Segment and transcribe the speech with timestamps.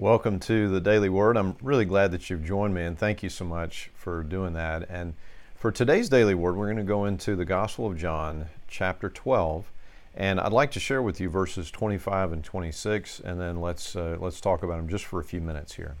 [0.00, 1.36] Welcome to the Daily Word.
[1.36, 4.88] I'm really glad that you've joined me, and thank you so much for doing that.
[4.88, 5.14] And
[5.56, 9.72] for today's Daily Word, we're going to go into the Gospel of John, chapter 12,
[10.14, 14.18] and I'd like to share with you verses 25 and 26, and then let's uh,
[14.20, 15.96] let's talk about them just for a few minutes here.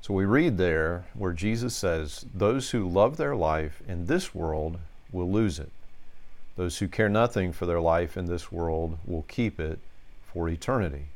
[0.00, 4.78] So we read there where Jesus says, "Those who love their life in this world
[5.10, 5.72] will lose it.
[6.54, 9.80] Those who care nothing for their life in this world will keep it
[10.22, 11.06] for eternity."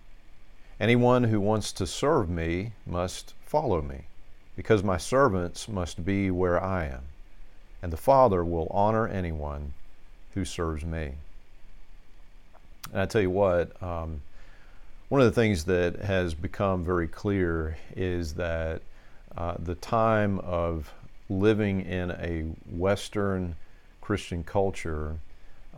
[0.81, 4.07] Anyone who wants to serve me must follow me,
[4.57, 7.03] because my servants must be where I am,
[7.83, 9.75] and the Father will honor anyone
[10.35, 11.13] who serves me.
[12.93, 14.23] And I tell you what, um,
[15.09, 18.83] one of the things that has become very clear is that
[19.37, 20.93] uh, the time of
[21.29, 23.55] living in a Western
[24.01, 25.19] Christian culture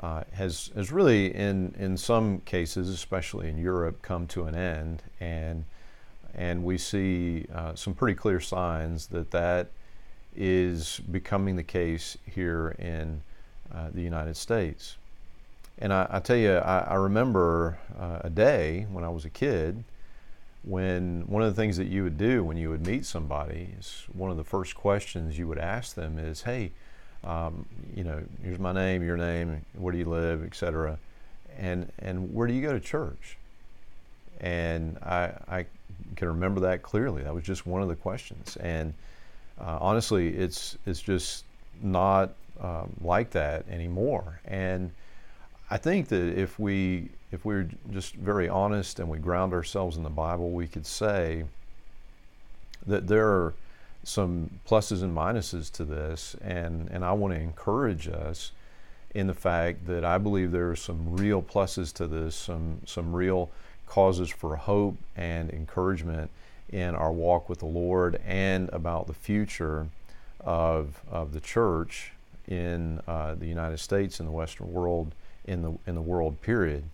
[0.00, 5.02] uh, has has really in in some cases, especially in Europe, come to an end,
[5.20, 5.64] and
[6.34, 9.70] and we see uh, some pretty clear signs that that
[10.34, 13.22] is becoming the case here in
[13.74, 14.97] uh, the United States.
[15.78, 19.30] And I, I tell you, I, I remember uh, a day when I was a
[19.30, 19.84] kid
[20.62, 24.05] when one of the things that you would do when you would meet somebody is
[24.12, 26.72] one of the first questions you would ask them is, "Hey."
[27.25, 30.98] Um, you know, here's my name, your name, where do you live, etc.
[31.58, 33.36] And and where do you go to church?
[34.41, 35.67] And I I
[36.17, 37.23] can remember that clearly.
[37.23, 38.56] That was just one of the questions.
[38.56, 38.95] And
[39.61, 41.45] uh, honestly, it's it's just
[41.83, 44.41] not um, like that anymore.
[44.45, 44.91] And
[45.70, 50.03] I think that if we if we're just very honest and we ground ourselves in
[50.03, 51.45] the Bible, we could say
[52.86, 53.55] that there are
[54.06, 58.52] some pluses and minuses to this, and, and I want to encourage us
[59.12, 63.12] in the fact that I believe there are some real pluses to this, some, some
[63.12, 63.50] real
[63.84, 66.30] causes for hope and encouragement
[66.70, 69.88] in our walk with the Lord and about the future
[70.38, 72.12] of, of the church
[72.46, 75.16] in uh, the United States and the Western world
[75.46, 76.84] in the, in the world period.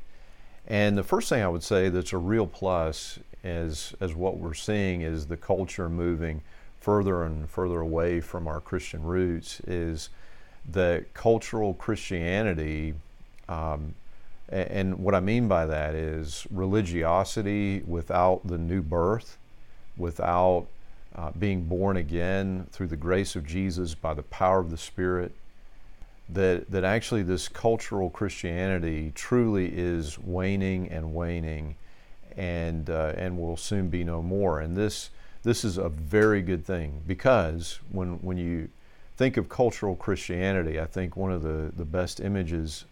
[0.67, 4.55] And the first thing I would say that's a real plus as, as what we're
[4.55, 6.41] seeing is the culture moving
[6.83, 10.09] further and further away from our Christian roots is
[10.69, 12.95] that cultural Christianity,
[13.49, 13.95] um,
[14.49, 19.39] and what I mean by that is religiosity without the new birth,
[19.97, 20.67] without
[21.15, 25.33] uh, being born again through the grace of Jesus by the power of the Spirit,
[26.29, 31.77] that, that actually this cultural Christianity truly is waning and waning
[32.37, 34.59] and, uh, and will soon be no more.
[34.59, 35.11] And this
[35.43, 38.69] this is a very good thing because when, when you
[39.17, 42.85] think of cultural Christianity, I think one of the, the best images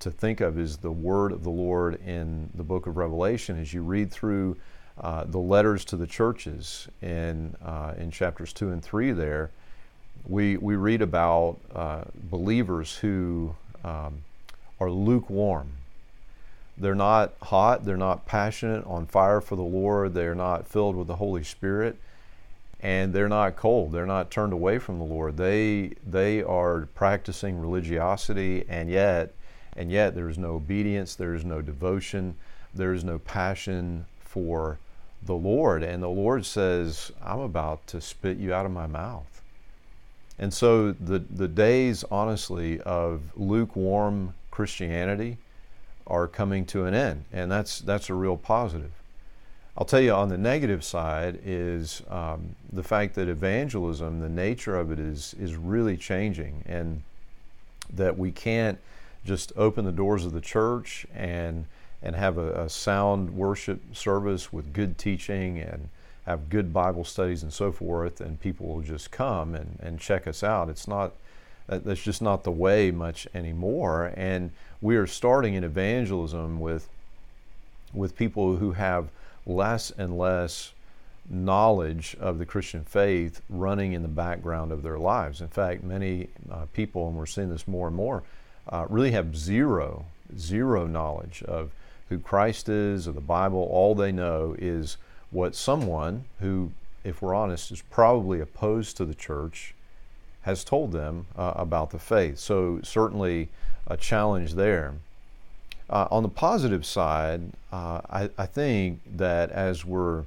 [0.00, 3.58] to think of is the word of the Lord in the book of Revelation.
[3.58, 4.56] As you read through
[4.98, 9.50] uh, the letters to the churches in, uh, in chapters 2 and 3 there,
[10.26, 14.22] we, we read about uh, believers who um,
[14.78, 15.70] are lukewarm
[16.80, 21.06] they're not hot, they're not passionate, on fire for the Lord, they're not filled with
[21.06, 21.96] the Holy Spirit,
[22.80, 23.92] and they're not cold.
[23.92, 25.36] They're not turned away from the Lord.
[25.36, 29.34] They they are practicing religiosity and yet
[29.76, 32.36] and yet there is no obedience, there is no devotion,
[32.74, 34.78] there is no passion for
[35.22, 35.82] the Lord.
[35.82, 39.42] And the Lord says, I'm about to spit you out of my mouth.
[40.38, 45.36] And so the, the days, honestly, of lukewarm Christianity,
[46.06, 48.92] are coming to an end, and that's that's a real positive.
[49.78, 54.76] I'll tell you on the negative side is um, the fact that evangelism, the nature
[54.76, 57.02] of it is is really changing, and
[57.92, 58.78] that we can't
[59.24, 61.66] just open the doors of the church and
[62.02, 65.88] and have a, a sound worship service with good teaching and
[66.26, 70.26] have good Bible studies and so forth, and people will just come and, and check
[70.26, 70.68] us out.
[70.68, 71.12] It's not
[71.78, 74.12] that's just not the way much anymore.
[74.16, 76.88] And we are starting in evangelism with
[77.92, 79.08] with people who have
[79.46, 80.72] less and less
[81.28, 85.40] knowledge of the Christian faith running in the background of their lives.
[85.40, 88.22] In fact, many uh, people, and we're seeing this more and more,
[88.68, 90.06] uh, really have zero,
[90.36, 91.70] zero knowledge of
[92.08, 93.68] who Christ is or the Bible.
[93.70, 94.96] All they know is
[95.30, 96.72] what someone who,
[97.04, 99.74] if we're honest, is probably opposed to the church
[100.50, 102.38] has told them uh, about the faith.
[102.38, 103.48] So, certainly
[103.86, 104.94] a challenge there.
[105.88, 107.40] Uh, on the positive side,
[107.72, 110.24] uh, I, I, think that as we're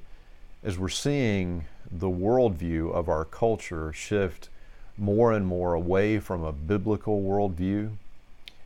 [0.61, 4.49] as we're seeing the worldview of our culture shift
[4.97, 7.91] more and more away from a biblical worldview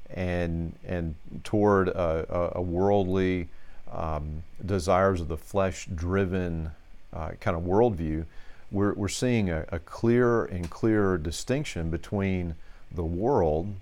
[0.10, 1.14] and and
[1.44, 3.48] toward a, a worldly
[3.92, 6.72] um, desires of the flesh driven
[7.14, 8.26] uh, kind of worldview,
[8.72, 12.56] we're, we're seeing a, a clearer and clearer distinction between
[12.92, 13.74] the world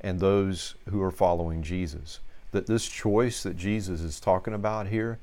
[0.00, 2.20] and those who are following Jesus.
[2.52, 5.18] That this choice that Jesus is talking about here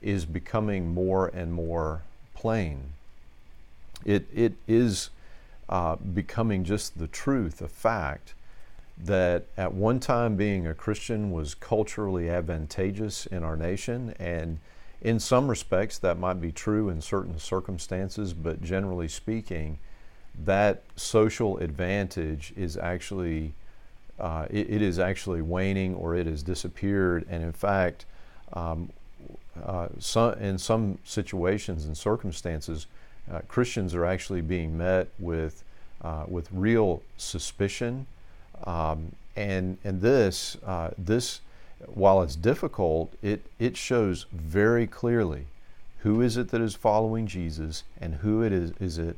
[0.00, 2.02] is becoming more and more
[2.34, 2.92] plain.
[4.04, 5.10] It, it is
[5.68, 8.34] uh, becoming just the truth, a fact,
[8.96, 14.14] that at one time being a Christian was culturally advantageous in our nation.
[14.18, 14.58] And
[15.00, 19.78] in some respects, that might be true in certain circumstances, but generally speaking,
[20.44, 23.52] that social advantage is actually
[24.18, 27.24] uh, it, it is actually waning or it has disappeared.
[27.30, 28.04] And in fact,
[28.52, 28.90] um,
[29.64, 32.86] uh, some, in some situations and circumstances,
[33.30, 35.62] uh, Christians are actually being met with,
[36.02, 38.06] uh, with real suspicion.
[38.64, 41.40] Um, and, and this, uh, this,
[41.86, 45.46] while it's difficult, it, it shows very clearly
[46.00, 49.16] who is it that is following Jesus and who it is, is it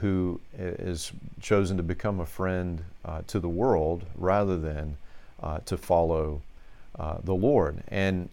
[0.00, 4.96] who is chosen to become a friend uh, to the world rather than
[5.42, 6.40] uh, to follow
[6.98, 7.82] uh, the Lord.
[7.88, 8.28] And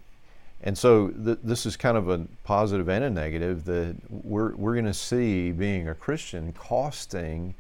[0.64, 4.74] and so th- this is kind of a positive and a negative that we're, we're
[4.74, 7.54] going to see being a Christian costing,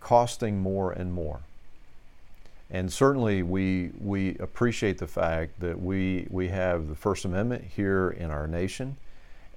[0.00, 1.40] costing more and more.
[2.72, 8.10] And certainly we, we appreciate the fact that we, we have the First Amendment here
[8.18, 8.96] in our nation.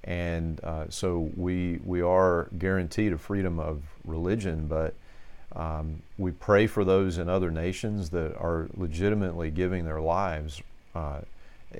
[0.04, 4.94] And uh, so we, we are guaranteed a freedom of religion, but
[5.56, 10.62] um, we pray for those in other nations that are legitimately giving their lives,
[10.94, 11.22] uh,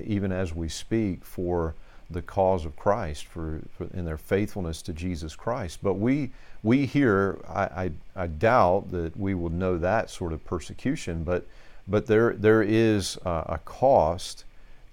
[0.04, 1.76] even as we speak, for
[2.10, 5.80] the cause of Christ, for, for, in their faithfulness to Jesus Christ.
[5.82, 6.32] But we
[6.64, 11.46] we here, I, I, I, doubt that we will know that sort of persecution, but
[11.88, 14.46] but there there is a, a cost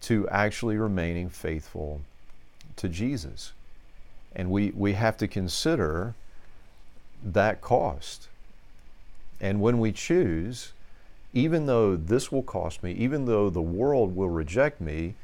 [0.03, 2.01] to actually remaining faithful
[2.77, 3.53] to Jesus.
[4.35, 6.15] And we, we have to consider
[7.25, 8.29] that cost.
[9.41, 10.73] And when we choose,
[11.33, 15.15] even though this will cost me, even though the world will reject me,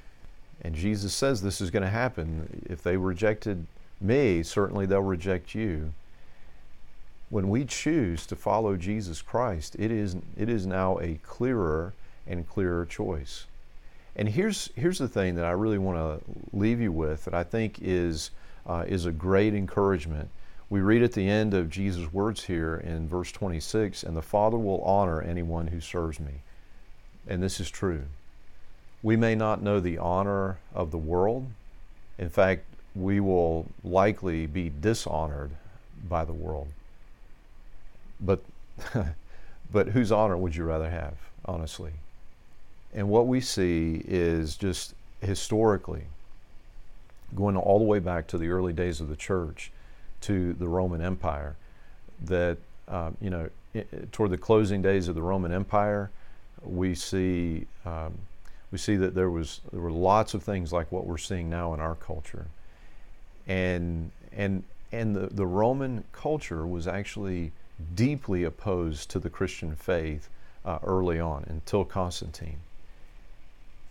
[0.62, 3.66] and Jesus says this is going to happen, if they rejected
[4.00, 5.92] me, certainly they'll reject you.
[7.30, 11.92] When we choose to follow Jesus Christ, it is, it is now a clearer
[12.26, 13.46] and clearer choice.
[14.16, 17.44] And here's, here's the thing that I really want to leave you with that I
[17.44, 18.30] think is,
[18.66, 20.28] uh, is a great encouragement.
[20.70, 24.58] We read at the end of Jesus' words here in verse 26 and the Father
[24.58, 26.42] will honor anyone who serves me.
[27.28, 28.02] And this is true.
[29.02, 31.46] We may not know the honor of the world.
[32.18, 32.64] In fact,
[32.94, 35.50] we will likely be dishonored
[36.08, 36.68] by the world.
[38.20, 38.40] But,
[39.72, 41.14] but whose honor would you rather have,
[41.44, 41.92] honestly?
[42.92, 46.04] And what we see is just historically,
[47.34, 49.70] going all the way back to the early days of the church,
[50.22, 51.56] to the Roman Empire,
[52.24, 52.58] that,
[52.88, 53.48] um, you know,
[54.10, 56.10] toward the closing days of the Roman Empire,
[56.62, 58.14] we see, um,
[58.70, 61.74] we see that there, was, there were lots of things like what we're seeing now
[61.74, 62.46] in our culture.
[63.46, 64.62] And, and,
[64.92, 67.52] and the, the Roman culture was actually
[67.94, 70.28] deeply opposed to the Christian faith
[70.64, 72.58] uh, early on until Constantine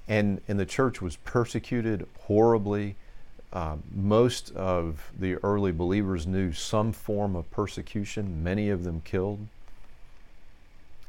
[0.07, 2.95] and and the church was persecuted horribly.
[3.53, 8.43] Uh, most of the early believers knew some form of persecution.
[8.43, 9.47] Many of them killed,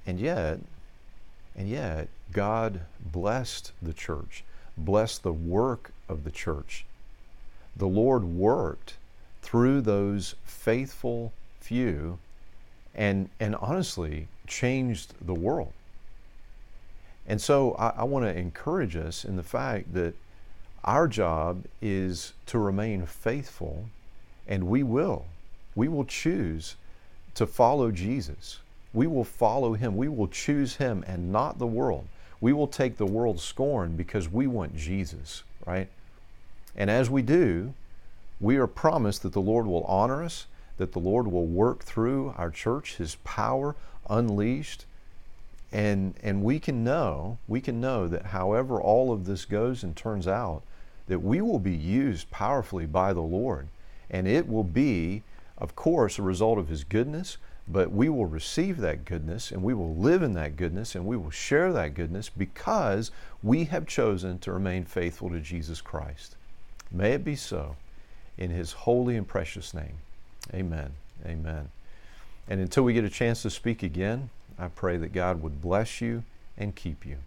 [0.07, 0.59] and yet,
[1.59, 4.45] and yet, God blessed the church,
[4.77, 6.87] blessed the work of the church.
[7.77, 8.95] The Lord worked
[9.43, 12.21] through those faithful few,
[12.95, 15.73] and and honestly changed the world.
[17.27, 20.15] And so I, I want to encourage us in the fact that
[20.85, 23.87] our job is to remain faithful,
[24.47, 25.27] and we will.
[25.75, 26.77] We will choose
[27.35, 28.61] to follow Jesus.
[28.99, 29.97] We will follow Him.
[29.97, 32.09] We will choose Him and not the world.
[32.41, 35.89] We will take the world's scorn because we want Jesus, right?
[36.75, 37.75] And as we do,
[38.41, 40.47] we are promised that the Lord will honor us,
[40.79, 43.77] that the Lord will work through our church, His power
[44.11, 44.85] unleashed,
[45.71, 49.95] and and we can know we can know that however all of this goes and
[49.95, 50.65] turns out
[51.07, 53.69] that we will be used powerfully by the lord
[54.11, 55.23] and it will be
[55.59, 57.37] of course a result of his goodness
[57.71, 61.17] but we will receive that goodness and we will live in that goodness and we
[61.17, 63.11] will share that goodness because
[63.43, 66.37] we have chosen to remain faithful to jesus christ.
[66.91, 67.77] May it be so
[68.39, 69.99] in his holy and precious name.
[70.55, 70.93] Amen.
[71.27, 71.71] Amen.
[72.49, 76.01] And until we get a chance to speak again I pray that God would bless
[76.01, 76.25] you
[76.57, 77.19] and keep you.